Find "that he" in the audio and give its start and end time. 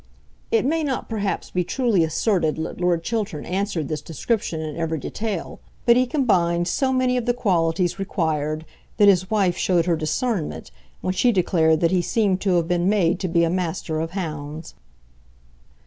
11.81-12.01